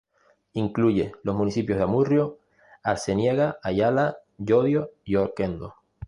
[0.53, 2.39] Incluye los municipios de Amurrio,
[2.81, 5.75] Arceniega, Ayala, Llodio y Oquendo.